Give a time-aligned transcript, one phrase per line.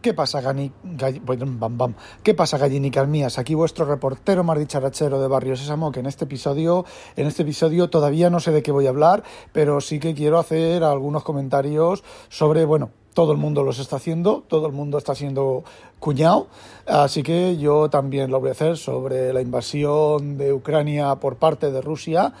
[0.00, 1.94] ¿Qué pasa, Gani, bam.
[2.22, 3.38] ¿Qué pasa, gallinicas mías?
[3.38, 7.90] Aquí vuestro reportero más dicharachero de Barrio Sésamo, que en este episodio, en este episodio
[7.90, 12.02] todavía no sé de qué voy a hablar, pero sí que quiero hacer algunos comentarios
[12.30, 15.64] sobre, bueno, todo el mundo los está haciendo, todo el mundo está siendo
[15.98, 16.46] cuñado,
[16.86, 21.70] así que yo también lo voy a hacer sobre la invasión de Ucrania por parte
[21.70, 22.32] de Rusia.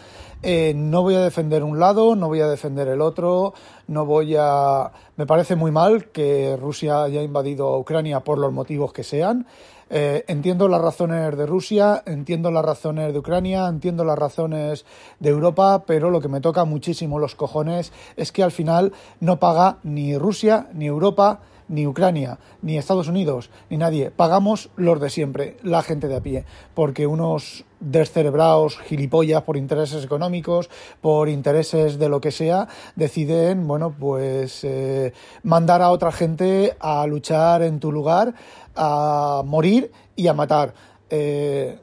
[0.42, 3.52] Eh, no voy a defender un lado, no voy a defender el otro,
[3.88, 4.90] no voy a...
[5.16, 9.46] Me parece muy mal que Rusia haya invadido Ucrania por los motivos que sean.
[9.92, 14.84] Eh, entiendo las razones de Rusia, entiendo las razones de Ucrania, entiendo las razones
[15.18, 19.40] de Europa, pero lo que me toca muchísimo los cojones es que al final no
[19.40, 21.40] paga ni Rusia ni Europa
[21.70, 24.10] ni Ucrania, ni Estados Unidos, ni nadie.
[24.10, 30.04] Pagamos los de siempre, la gente de a pie, porque unos descerebrados, gilipollas, por intereses
[30.04, 30.68] económicos,
[31.00, 35.12] por intereses de lo que sea, deciden, bueno, pues eh,
[35.44, 38.34] mandar a otra gente a luchar en tu lugar,
[38.74, 40.74] a morir y a matar.
[41.08, 41.78] Eh,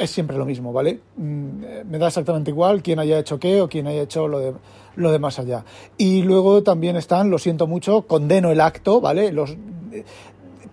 [0.00, 1.00] es siempre lo mismo, ¿vale?
[1.16, 4.54] Mm, me da exactamente igual quién haya hecho qué o quién haya hecho lo de,
[4.96, 5.64] lo de más allá.
[5.98, 9.30] Y luego también están, lo siento mucho, condeno el acto, ¿vale?
[9.30, 9.56] Los,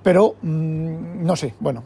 [0.02, 1.84] pero, mm, no sé, bueno,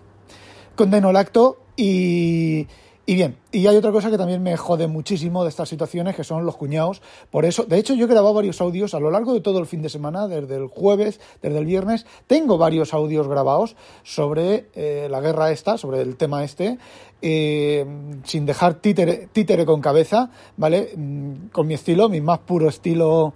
[0.76, 2.68] condeno el acto y,
[3.12, 6.24] y bien, y hay otra cosa que también me jode muchísimo de estas situaciones, que
[6.24, 7.02] son los cuñados.
[7.30, 9.66] Por eso, de hecho, yo he grabado varios audios a lo largo de todo el
[9.66, 12.06] fin de semana, desde el jueves, desde el viernes.
[12.26, 16.78] Tengo varios audios grabados sobre eh, la guerra esta, sobre el tema este,
[17.22, 17.86] eh,
[18.24, 20.94] sin dejar títere, títere, con cabeza, ¿vale?
[20.96, 23.34] Mm, con mi estilo, mi más puro estilo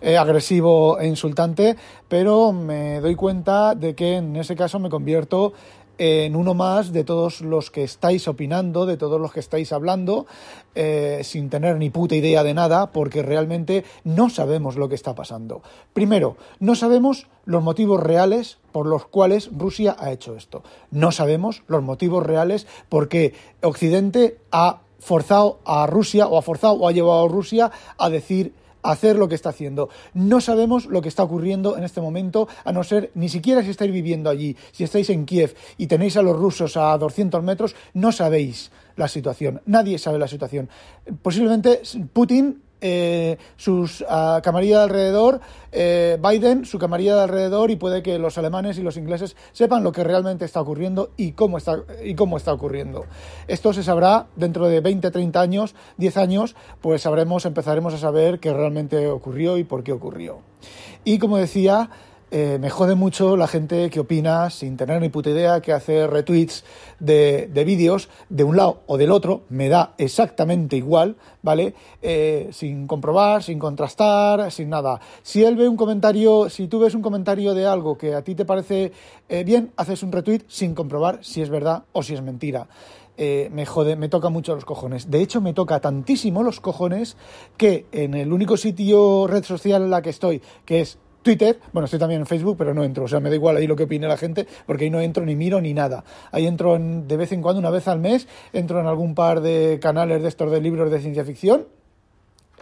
[0.00, 1.76] eh, agresivo e insultante,
[2.06, 5.52] pero me doy cuenta de que en ese caso me convierto
[5.98, 10.26] en uno más de todos los que estáis opinando, de todos los que estáis hablando,
[10.74, 15.14] eh, sin tener ni puta idea de nada, porque realmente no sabemos lo que está
[15.14, 15.62] pasando.
[15.92, 20.62] Primero, no sabemos los motivos reales por los cuales Rusia ha hecho esto.
[20.90, 26.88] No sabemos los motivos reales porque Occidente ha forzado a Rusia o ha forzado o
[26.88, 28.52] ha llevado a Rusia a decir
[28.90, 29.88] hacer lo que está haciendo.
[30.14, 33.70] No sabemos lo que está ocurriendo en este momento, a no ser ni siquiera si
[33.70, 37.74] estáis viviendo allí, si estáis en Kiev y tenéis a los rusos a 200 metros,
[37.94, 39.60] no sabéis la situación.
[39.66, 40.68] Nadie sabe la situación.
[41.22, 41.82] Posiblemente
[42.12, 45.40] Putin eh, sus uh, camarilla de alrededor,
[45.72, 49.82] eh, Biden, su camarilla de alrededor, y puede que los alemanes y los ingleses sepan
[49.82, 53.04] lo que realmente está ocurriendo y cómo está, y cómo está ocurriendo.
[53.48, 58.38] Esto se sabrá dentro de 20, 30 años, 10 años, pues sabremos, empezaremos a saber
[58.38, 60.38] qué realmente ocurrió y por qué ocurrió.
[61.04, 61.90] Y como decía,
[62.30, 66.08] eh, me jode mucho la gente que opina sin tener ni puta idea, que hace
[66.08, 66.64] retweets
[66.98, 71.74] de, de vídeos de un lado o del otro, me da exactamente igual, ¿vale?
[72.02, 75.00] Eh, sin comprobar, sin contrastar, sin nada.
[75.22, 78.34] Si él ve un comentario, si tú ves un comentario de algo que a ti
[78.34, 78.90] te parece
[79.28, 82.66] eh, bien, haces un retweet sin comprobar si es verdad o si es mentira.
[83.18, 85.10] Me jode, me toca mucho los cojones.
[85.10, 87.16] De hecho, me toca tantísimo los cojones
[87.56, 91.86] que en el único sitio red social en la que estoy, que es Twitter, bueno,
[91.86, 93.82] estoy también en Facebook, pero no entro, o sea, me da igual ahí lo que
[93.82, 96.04] opine la gente, porque ahí no entro ni miro ni nada.
[96.30, 99.80] Ahí entro de vez en cuando, una vez al mes, entro en algún par de
[99.82, 101.66] canales de estos de libros de ciencia ficción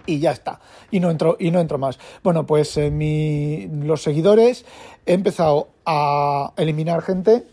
[0.06, 0.60] y ya está.
[0.90, 1.98] Y no entro, y no entro más.
[2.22, 4.64] Bueno, pues eh, mi, los seguidores
[5.04, 7.44] he empezado a eliminar gente,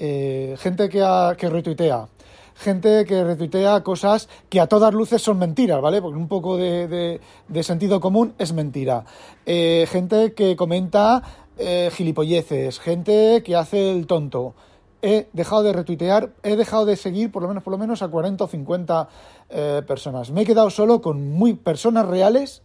[0.00, 2.08] eh, gente que, ha, que retuitea
[2.56, 6.00] gente que retuitea cosas que a todas luces son mentiras, ¿vale?
[6.00, 9.04] Porque un poco de, de, sentido común es mentira.
[9.44, 11.22] Eh, gente que comenta
[11.58, 14.54] eh, gilipolleces, gente que hace el tonto.
[15.02, 18.08] He dejado de retuitear, he dejado de seguir por lo menos, por lo menos a
[18.08, 19.08] 40 o 50
[19.50, 20.30] eh, personas.
[20.30, 22.62] Me he quedado solo con muy personas reales,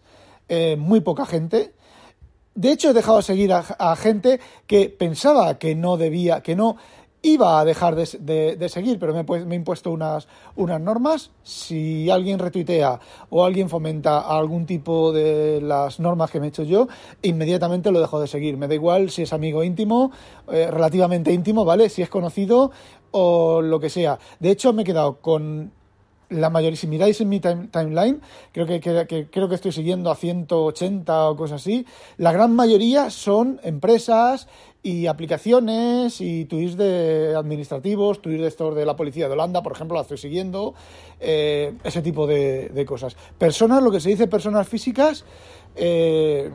[0.78, 1.74] muy poca gente.
[2.56, 6.58] De hecho, he dejado de seguir a, a gente que pensaba que no debía, que
[6.58, 6.76] no
[7.22, 11.32] iba a dejar de, seguir, pero me, me, he impuesto unas, unas normas.
[11.44, 16.64] Si alguien retuitea o alguien fomenta algún tipo de las normas que me he hecho
[16.64, 16.88] yo,
[17.22, 18.58] inmediatamente lo dejo de seguir.
[18.58, 20.12] Me da igual si es amigo íntimo,
[20.52, 21.90] eh, relativamente íntimo, ¿vale?
[21.90, 22.72] Si es conocido
[23.12, 24.18] o lo que sea.
[24.40, 25.72] De hecho, me he quedado con
[26.32, 28.80] la mayoría, si miráis en mi timeline, creo que,
[29.30, 31.86] creo que estoy siguiendo a 180 o cosas así,
[32.18, 34.48] la gran mayoría son empresas
[34.84, 39.96] y aplicaciones y tweets de administrativos, tweets de de la policía de Holanda, por ejemplo,
[39.96, 40.74] la estoy siguiendo,
[41.20, 43.16] eh, ese tipo de, de, cosas.
[43.38, 45.24] Personas, lo que se dice personas físicas,
[45.76, 46.50] eh,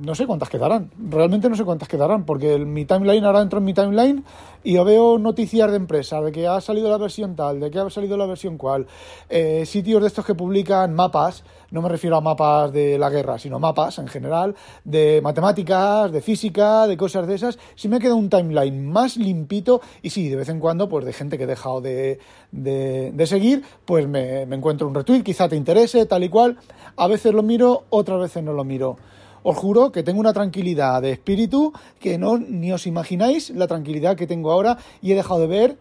[0.00, 0.90] no sé cuántas quedarán.
[0.98, 4.24] Realmente no sé cuántas quedarán, porque mi timeline ahora entro en mi timeline
[4.64, 7.78] y yo veo noticias de empresa, de que ha salido la versión tal, de que
[7.78, 8.86] ha salido la versión cual.
[9.28, 13.38] Eh, sitios de estos que publican mapas, no me refiero a mapas de la guerra,
[13.38, 14.54] sino mapas en general,
[14.84, 17.58] de matemáticas, de física, de cosas de esas.
[17.74, 21.12] Si me queda un timeline más limpito, y sí, de vez en cuando, pues de
[21.12, 22.18] gente que he dejado de,
[22.52, 26.58] de, seguir, pues me, me encuentro un retweet, quizá te interese, tal y cual.
[26.96, 28.96] A veces lo miro, otras veces no lo miro
[29.42, 34.16] os juro que tengo una tranquilidad de espíritu que no ni os imagináis la tranquilidad
[34.16, 35.78] que tengo ahora y he dejado de ver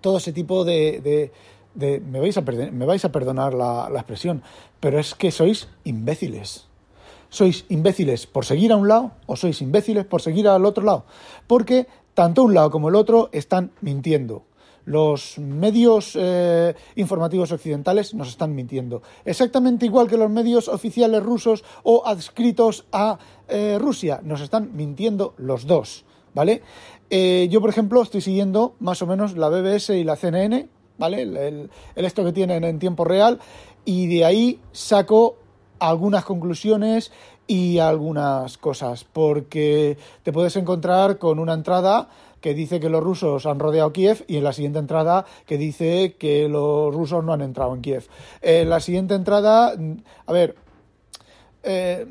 [0.00, 1.30] todo ese tipo de...
[1.74, 4.42] me, vais a me vais a perdonar la, la expresión,
[4.80, 6.66] pero es que sois imbéciles.
[7.30, 11.04] ¿Sois imbéciles por seguir a un lado o sois imbéciles por seguir al otro lado?
[11.46, 14.44] Porque tanto un lado como el otro están mintiendo
[14.84, 19.02] los medios eh, informativos occidentales nos están mintiendo.
[19.24, 23.18] Exactamente igual que los medios oficiales rusos o adscritos a
[23.48, 24.20] eh, Rusia.
[24.22, 26.04] Nos están mintiendo los dos.
[26.34, 26.62] ¿Vale?
[27.10, 31.22] Eh, yo, por ejemplo, estoy siguiendo más o menos la BBS y la CNN, ¿vale?
[31.22, 33.38] El, esto que tienen en tiempo real,
[33.84, 35.36] y de ahí saco
[35.78, 37.12] algunas conclusiones
[37.46, 42.08] y algunas cosas, porque te puedes encontrar con una entrada
[42.42, 46.16] que dice que los rusos han rodeado Kiev y en la siguiente entrada que dice
[46.18, 48.08] que los rusos no han entrado en Kiev.
[48.42, 49.74] En la siguiente entrada,
[50.26, 50.56] a ver,
[51.62, 52.06] eh,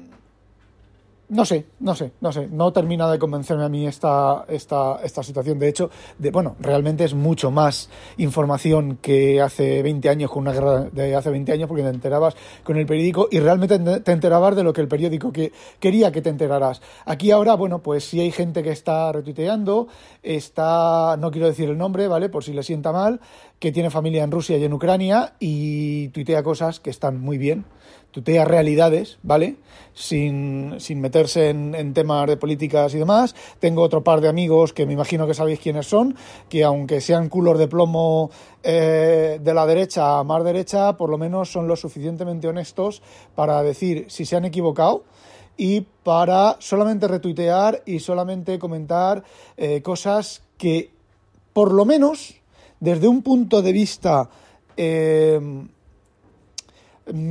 [1.32, 5.24] no sé, no sé, no sé, no termina de convencerme a mí esta, esta, esta
[5.24, 5.60] situación.
[5.60, 10.52] De hecho, de, bueno, realmente es mucho más información que hace 20 años, con una
[10.52, 12.36] guerra de hace 20 años, porque te enterabas
[12.66, 16.22] con el periódico y realmente te enterabas de lo que el periódico que quería que
[16.22, 16.82] te enteraras.
[17.06, 19.88] Aquí ahora, bueno, pues si hay gente que está retuiteando,
[20.22, 22.28] está, no quiero decir el nombre, ¿vale?
[22.28, 23.22] Por si le sienta mal,
[23.62, 27.64] que tiene familia en Rusia y en Ucrania y tuitea cosas que están muy bien
[28.12, 29.56] tutea realidades, ¿vale?
[29.94, 33.36] Sin, sin meterse en, temas de políticas y demás.
[33.60, 36.16] Tengo otro par de amigos que me imagino que sabéis quiénes son,
[36.50, 38.30] que aunque sean culos de plomo
[38.64, 43.02] eh, de la derecha a más derecha, por lo menos son lo suficientemente honestos
[43.34, 45.04] para decir si se han equivocado
[45.58, 49.24] y para solamente retuitear y solamente comentar
[49.58, 50.92] eh, cosas que,
[51.54, 52.41] por lo menos,
[52.82, 54.30] desde un punto de vista
[54.76, 55.40] eh,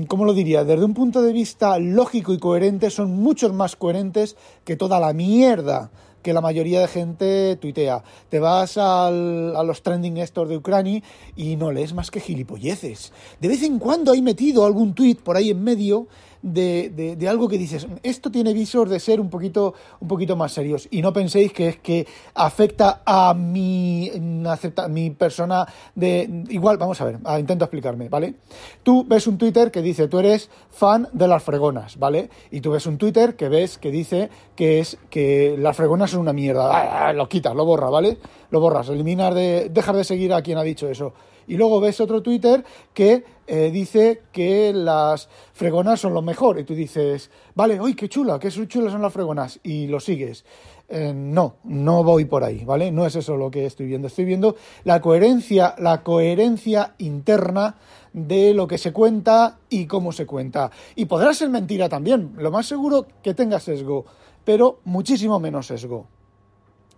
[0.08, 0.64] ¿cómo lo diría?
[0.64, 5.12] Desde un punto de vista lógico y coherente, son muchos más coherentes que toda la
[5.12, 5.90] mierda
[6.22, 8.04] que la mayoría de gente tuitea.
[8.28, 11.02] Te vas al, a los trending estos de Ucrania
[11.34, 13.12] y no lees más que gilipolleces.
[13.40, 16.08] De vez en cuando hay metido algún tuit por ahí en medio
[16.42, 20.52] de, de, algo que dices, esto tiene visos de ser un poquito, un poquito más
[20.52, 20.88] serios.
[20.90, 24.10] Y no penséis que es que afecta a mi,
[24.46, 26.44] acepta, mi persona de...
[26.48, 28.34] Igual, vamos a ver, intento explicarme, ¿vale?
[28.82, 32.30] Tú ves un Twitter que dice, tú eres fan de las fregonas, ¿vale?
[32.50, 36.20] Y tú ves un Twitter que ves que dice que es que las fregonas son
[36.20, 37.08] una mierda.
[37.08, 38.18] Ah, lo quitas, lo borra, ¿vale?
[38.50, 39.68] Lo borras, eliminar de...
[39.70, 41.12] dejar de seguir a quien ha dicho eso.
[41.46, 42.64] Y luego ves otro Twitter
[42.94, 46.58] que eh, dice que las fregonas son lo mejor.
[46.58, 49.58] Y tú dices, vale, uy, qué chula, qué chulas son las fregonas.
[49.62, 50.44] Y lo sigues.
[50.88, 52.90] Eh, no, no voy por ahí, ¿vale?
[52.90, 54.08] No es eso lo que estoy viendo.
[54.08, 57.76] Estoy viendo la coherencia, la coherencia interna
[58.12, 60.70] de lo que se cuenta y cómo se cuenta.
[60.96, 62.32] Y podrá ser mentira también.
[62.36, 64.04] Lo más seguro que tenga sesgo,
[64.44, 66.06] pero muchísimo menos sesgo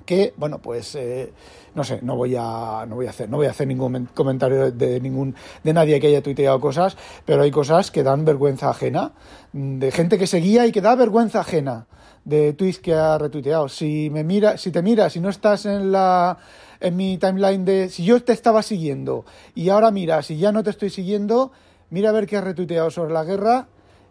[0.04, 1.32] que bueno pues eh,
[1.74, 4.70] no sé no voy a no voy a hacer no voy a hacer ningún comentario
[4.70, 9.12] de, ningún de nadie que haya tuiteado cosas pero hay cosas que dan vergüenza ajena
[9.52, 11.86] de gente que seguía y que da vergüenza ajena
[12.24, 13.68] de tweets que ha retuiteado.
[13.68, 16.38] Si me mira si te miras si no estás en la
[16.80, 20.62] en mi timeline de si yo te estaba siguiendo y ahora mira si ya no
[20.62, 21.52] te estoy siguiendo
[21.90, 23.68] mira a ver qué has retuiteado sobre la guerra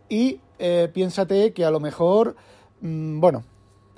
[0.10, 2.36] y eh, piénsate que a lo mejor
[2.82, 3.44] mm, bueno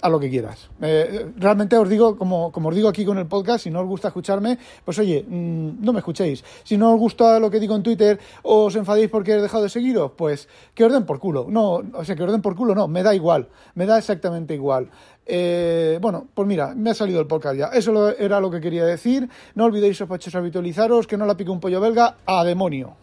[0.03, 0.69] a lo que quieras.
[0.81, 3.87] Eh, realmente os digo, como, como, os digo aquí con el podcast, si no os
[3.87, 6.43] gusta escucharme, pues oye, mm, no me escuchéis.
[6.63, 9.63] Si no os gusta lo que digo en Twitter o os enfadéis porque he dejado
[9.63, 11.45] de seguiros, pues que os den por culo.
[11.47, 14.53] No, o sea, que os den por culo, no, me da igual, me da exactamente
[14.53, 14.89] igual.
[15.25, 17.67] Eh, bueno, pues mira, me ha salido el podcast ya.
[17.67, 19.29] Eso era lo que quería decir.
[19.55, 23.02] No olvidéis, sospechosos, habitualizaros, que no la pique un pollo belga, a demonio.